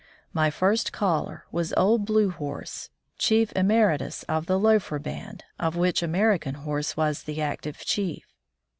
My 0.33 0.49
first 0.49 0.91
caller 0.91 1.45
was 1.51 1.75
old 1.77 2.07
Blue 2.07 2.31
Horse, 2.31 2.89
chief 3.19 3.53
emeritus 3.55 4.23
of 4.23 4.47
the 4.47 4.57
Loafer 4.57 4.97
band, 4.97 5.43
of 5.59 5.75
which 5.75 6.01
American 6.01 6.55
Horse 6.55 6.97
was 6.97 7.21
the 7.21 7.39
active 7.39 7.77
chief. 7.85 8.25